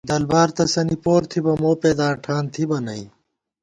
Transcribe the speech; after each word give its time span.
دلبار 0.09 0.49
تسَنی 0.57 0.95
پور 1.03 1.21
تھِبہ، 1.29 1.53
موپېداں 1.61 2.13
ٹھان 2.23 2.43
تھِبہ 2.53 2.77
نئ 2.85 3.03